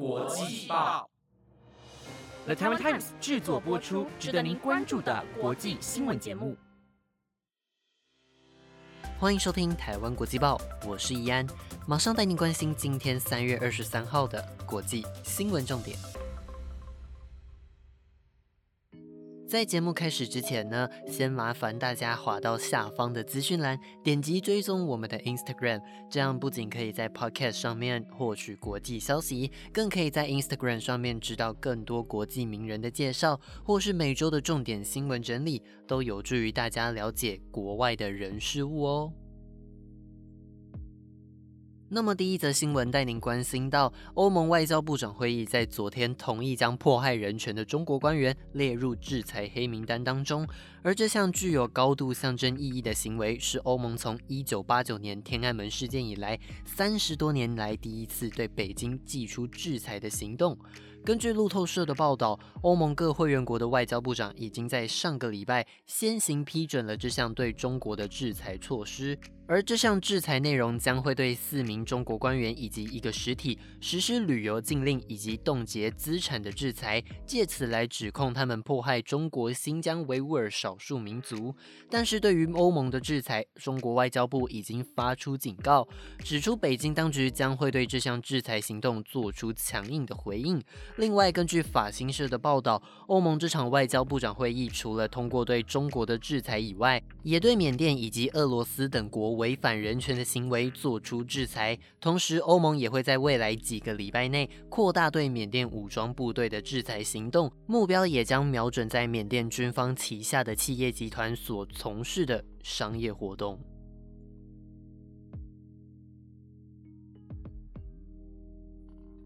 [0.00, 1.10] 国际报
[2.46, 6.56] ，The Taiwan Times 制作播出，值得您关注的国际新闻节目。
[9.18, 11.46] 欢迎收听台湾国际报，我是易安，
[11.86, 15.98] 马上带您关心今天三月二十三号的国际新闻重点。
[19.50, 39.12] 在节目开始之前呢，先麻烦大家滑到下方的资讯栏，点击追踪我们的 Instagram，这样不仅可以在 Podcast 上面获取国际消息，更可以在 Instagram 上面知道更多国际名人的介绍，或是每周的重点新闻整理，都有助于大家了解国外的人事物哦。
[41.92, 50.46] 那么第一则新闻带您关心到，欧盟外交部长会议在昨天同意将迫害人权的中国官员列入制裁黑名单当中，
[50.82, 60.56] 而这项具有高度象征意义的行为，是欧盟从一九八九年天安门事件以来三十多年来第一次对北京祭出制裁的行动。
[61.02, 69.18] 根据路透社的报道，欧盟各会员国的外交部长已经在上个礼拜先行批准了这项对中国的制裁措施。
[69.48, 81.52] 而这项制裁内容将会对四名中国官员以及一个实体实施旅游禁令以及冻结资产的制裁，借此来指控他们迫害中国新疆维吾尔少数民族。
[81.90, 85.88] 但是对于欧盟的制裁，中国外交部已经发出警告，
[86.20, 90.62] 指出北京当局将会对这项制裁行动做出强硬的回应。
[90.96, 99.30] 另外，根据法新社的报道，欧盟这场外交部长会议除了通过对中国的制裁以外，也对缅甸以及俄罗斯等国。
[99.32, 113.58] 违反人权的行为做出制裁，同时欧盟也会在未来几个礼拜内扩大对缅甸武装部队的制裁行动，目标也将瞄准在缅甸军方旗下的企业集团所从事的商业活动。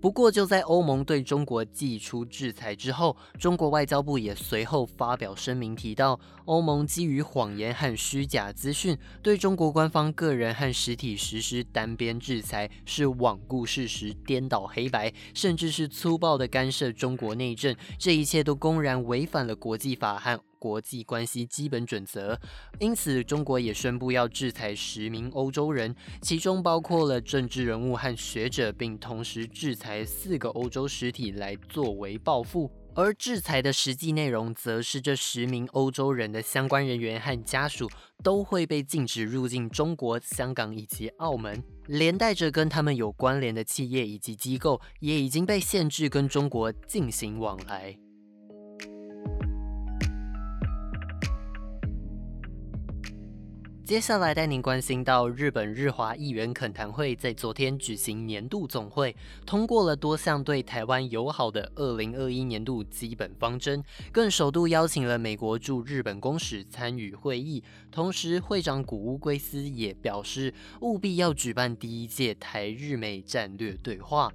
[0.05, 20.39] 不过，就在欧盟对中国寄出制裁之后，中国外交部也随后发表声明，提到欧盟基于谎言和虚假资讯，对中国官方个人和实体实施单边制裁，是罔顾事实、颠倒黑白，甚至是粗暴的干涉中国内政，这一切都公然违反了国际法和。
[20.65, 22.41] 国际关系基本准则，
[22.79, 32.71] 因此中国也宣布要制裁十名欧洲人，其中包括了政治人物和学者，并同时制裁四个欧洲实体来作为报复。
[32.95, 37.91] 而制裁的实际内容，则是这十名欧洲人的相关人员和家属
[38.23, 47.95] 都会被禁止入境中国、香港以及澳门，连带着跟他们有关联的企业以及机构，也已经被限制跟中国进行往来。
[53.85, 59.15] 接下来带您关心到日本日华议员恳谈会在昨天举行年度总会，
[59.45, 67.63] 通过了多项对台湾友好的二零二一年度基本方针，更首度邀请了美国驻日本公使参与会议。
[67.93, 74.33] 同时，会长谷屋圭司也表示，务必要举办第一届台日美战略对话。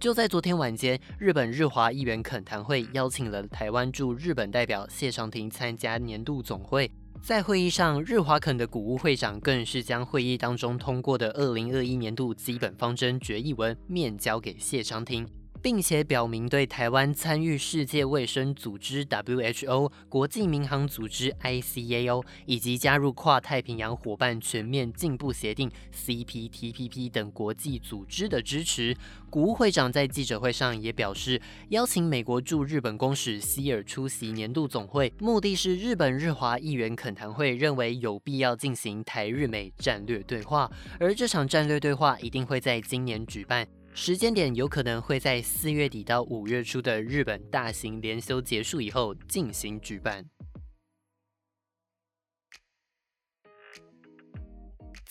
[0.00, 6.90] 就在昨天晚间，日本日华议员恳谈会邀请了台湾驻日本代表谢长廷参加年度总会。
[7.22, 15.24] 在会议上，日华肯的谷物会长更是将会议当中通过的二零二一年度基本方针决议文面交给谢长廷。
[15.62, 28.96] 并且表明对台湾参与世界卫生组织 （WHO）、国际民航组织 （ICAO） 以及加入跨太平洋伙伴全面进步协定 （CPTPP） 等国际组织的支持。
[29.30, 40.68] 谷会长在记者会上也表示，邀请美国驻日本公使希尔出席年度总会，目的是日本日华议员恳谈会认为有必要进行台日美战略对话，
[40.98, 43.64] 而这场战略对话一定会在今年举办。
[43.94, 50.24] 时间点有可能会在四月底到五月初的日本大型连休结束以后进行举办。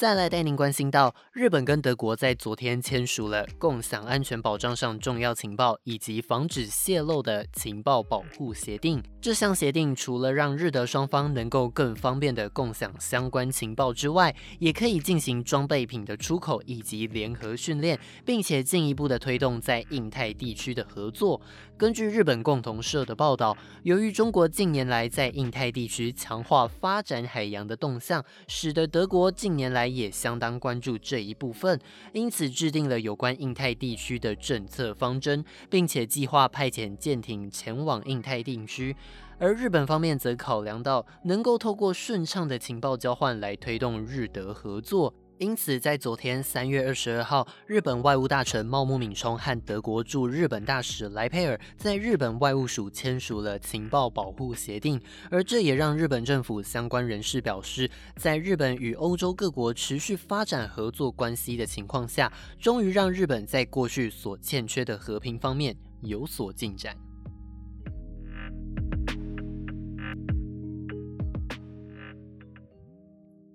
[0.02, 9.00] 再来带您关心到，日本跟德国在昨天签署了共享安全保障上重要情报以及防止泄露的情报保护协定。
[9.22, 21.40] 这项协定除了让日德双方能够更方便的共享相关情报之外，也可以进行装备品的出口以及联合训练，并且进一步的推动在印太地区的合作。
[21.82, 31.80] 根据日本共同社的报道，由于中国近年来在印太地区强化发展海洋的动向，使得德国近年来也相当关注这一部分，
[32.14, 38.96] 因此制定了有关印太地区的政策方针，并且计划派遣舰艇前往印太地区。
[39.40, 45.12] 而日本方面则考量到能够透过顺畅的情报交换来推动日德合作。
[45.42, 55.02] 因此，在昨天三月二十二号，日本外务大臣茂木敏充和德国驻日本大使莱佩尔在日本外务署签署了情报保护协定，
[55.32, 66.96] 而这也让日本政府相关人士表示，在日本与欧洲各国持续发展合作关系的情况下，终于让日本在过去所欠缺的和平方面有所进展。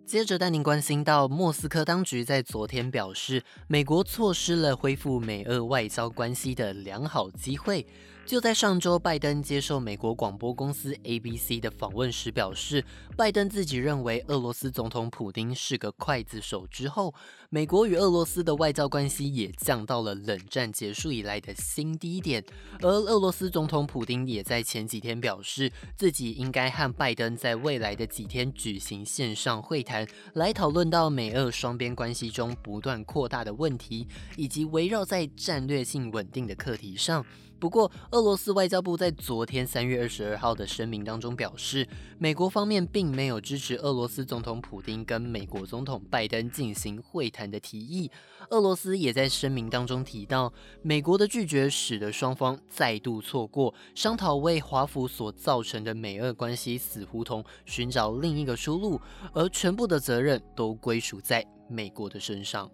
[0.06, 7.84] 接着带您关心到，莫斯科当局在昨天表示，美国错失了恢复美俄外交关系的良好机会。
[8.26, 12.84] 就在上周，拜登接受美国广播公司 ABC 的访问时表示，
[13.16, 17.14] 拜登自己认为俄罗斯总统普京是个刽子手之后，
[17.50, 22.44] 美国与俄罗斯的外交关系也降到了冷战结束以来的新低点。
[22.80, 37.24] 而俄罗斯总统普京也在前几天表示，自己应该和拜登在未来的几天举行线上会谈，来讨论到美俄双边关系中不断扩大的问题，以及围绕在战略性稳定的课题上。
[37.58, 41.88] 不过，俄罗斯外交部在昨天三月二十二号的声明当中表示，
[42.18, 48.10] 美国方面并没有支持俄罗斯总统普京跟美国总统拜登进行会谈的提议。
[48.50, 59.00] 俄罗斯也在声明当中提到，美国的拒绝使得双方再度错过商讨为华府所造成的美俄关系死胡同寻找另一个出路，
[59.32, 62.70] 而全部的责任都归属在美国的身上。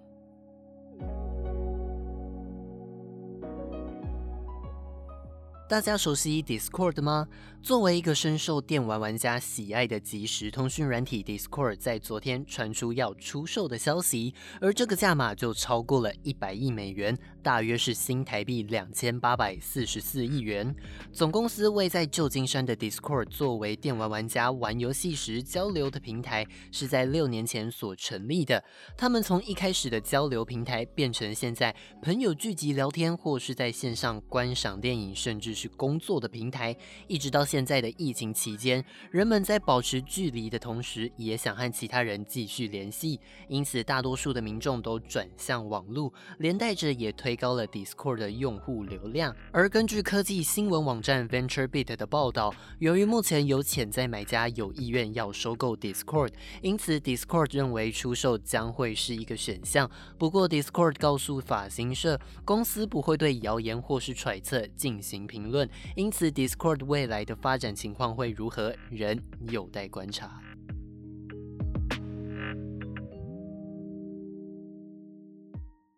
[5.73, 7.27] 大家熟悉 Discord 吗？
[7.63, 20.75] 作为一个深受电玩玩家喜爱的即时通讯软体，Discord 在昨天传出要出售的消息，而这个价码就超过了一百亿美元，大约是新台币两千八百四十四亿元。
[21.13, 28.63] 总公司为在旧金山的 Discord 作为电玩玩家玩游戏时交流的平台，是在六年前所成立的。
[28.99, 35.63] 他们从一开始的交流平台，变成现在朋友聚集聊天，或是在线上观赏电影，甚至是。
[35.63, 36.77] 是工作的平台，
[37.07, 49.37] 一直到现在的疫情期间，人们在保持距离的同时，也想和其他人继续联系，因此大多数的民众都转向网络，连带着也推高了 Discord 的用户流量。
[49.51, 56.31] 而根据科技新闻网站 VentureBeat 的报道，由于目前有潜在买家有意愿要收购 Discord，
[56.63, 59.91] 因此 Discord 认为出售将会是一个选项。
[60.17, 65.43] 不过 Discord 告诉法新社，公司不会对谣言或是揣测进行评。
[65.43, 69.19] 论，因此 Discord 未来的发展情况会如何，仍
[69.49, 70.41] 有待观察。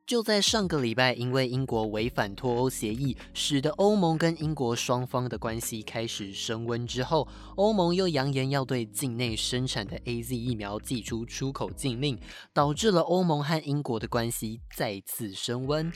[0.06, 7.26] 就在上个礼拜，因为英国违反脱欧协议，使得欧盟跟英国双方的关系开始升温之后，
[7.56, 12.18] 欧盟又扬言要对境内生产的 A Z 疫苗寄出出口禁令，
[12.52, 15.90] 导致了欧盟和英国的关系再次升温。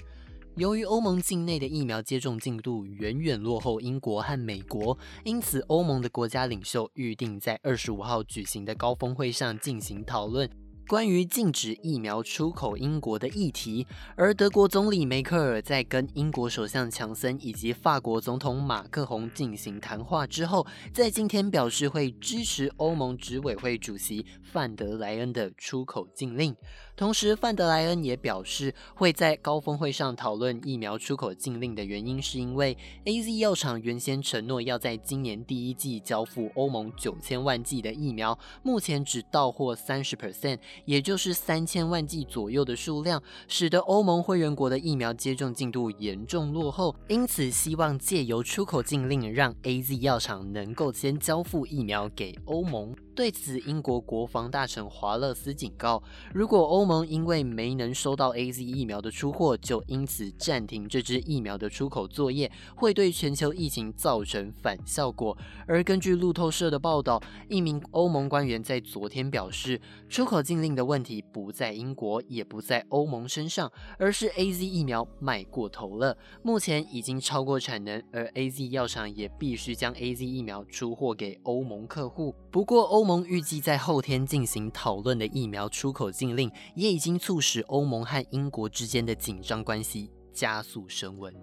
[0.58, 10.50] 由于欧盟境内的疫苗接种进度远远落后英国和美国，因此欧盟的国家领袖预定在二十五号举行的高峰会上进行讨论。
[10.88, 13.86] 关于禁止疫苗出口英国的议题，
[14.16, 26.56] 而德国总理梅克尔在跟英国首相强森以及法国总统马克宏进行谈话之后，在今天表示会支持欧盟执委会主席范德莱恩的出口禁令。
[26.96, 40.58] 同时，范德莱恩也表示会在高峰会上讨论疫苗出口禁令的原因，是因为 A Z 药厂原先承诺要在今年第一季交付欧盟九千万剂的疫苗，目前只到货三十 percent。
[40.84, 52.94] 也就是三千万剂左右的数量，使得欧盟会员国的疫苗接种进度严重落后，因此希望借由出口禁令，让 A Z 药厂能够先交付疫苗给欧盟。
[53.18, 56.00] 对此，英国国防大臣华勒斯警告，
[56.32, 65.36] 如果欧盟因为没能收到 A Z 疫苗的出货，就因此暂停这支疫苗的出口作业，会对全球疫情造成反效果。
[65.66, 82.32] 而根据路透社的报道，一名欧盟官员在昨天表示，出口禁令的问题不在英国，也不在欧盟身上，而是 A Z 疫苗卖过头了，目前已经超过产能，而 A Z 药厂也必须将 A Z 疫苗出货给欧盟客户。
[82.52, 91.34] 不过欧盟预计在后天进行讨论的疫苗出口禁令，也已经促使欧盟和英国之间的紧张关系加速升温。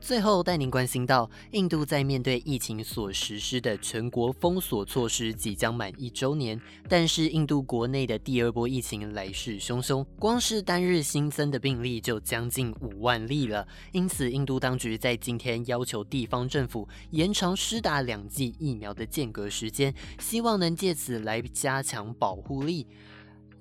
[0.00, 13.66] 最后带您关心到，印度在面对疫情所实施的全国封锁措施即将满一周年，但是印度国内的第二波疫情来势汹汹，光是单日新增的病例就将近五万例了。
[13.92, 22.86] 因此，印度当局在今天要求地方政府延长施打两剂疫苗的间隔时间，希望能借此来加强保护力。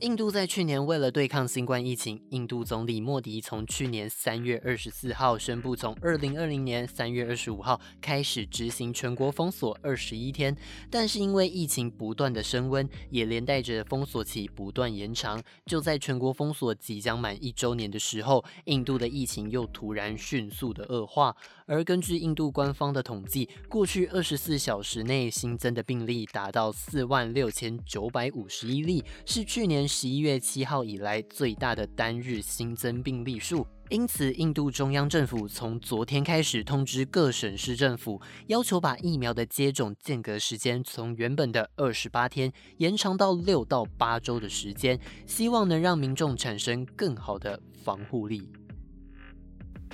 [0.02, 10.56] 印度在去年为了对抗新冠疫情，印度总理莫迪从去年三月二十四号宣布，从二零二零年三月二十五号开始执行全国封锁二十一天。
[10.90, 15.44] 但是因为疫情不断的升温，也连带着封锁期不断延长。
[15.66, 21.36] 就在全国封锁即将满一周年的时候，印度的疫情又突然迅速的恶化。
[21.70, 33.68] 而根据印度官方的统计，过去二十四小时内新增的病例达到四万六千九百五十一例，是去年十一月七号以来最大的单日新增病例数。
[33.90, 48.48] 因此，印度中央政府从昨天开始通知各省市政府，要求把疫苗的接种间隔时间从原本的二十八天延长到六到八周的时间，希望能让民众产生更好的防护力。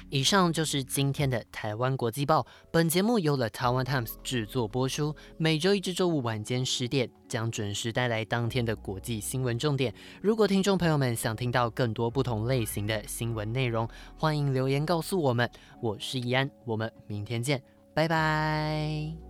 [0.09, 2.45] 以上就是今天的台湾国际报。
[2.71, 9.93] 本节目由了台湾 Times 制作播出，每周一至周五晚间十点将准时带来当天的国际新闻重点。
[10.21, 15.49] 如果听众朋友们想听到更多不同类型的新闻内容，欢迎留言告诉我们。
[15.81, 17.61] 我是易安，我们明天见，
[17.93, 19.24] 拜拜。